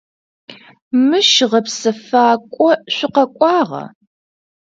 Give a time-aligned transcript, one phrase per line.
[1.07, 3.83] Мыщ гъэпсэфакӏо шъукъэкӏуагъа?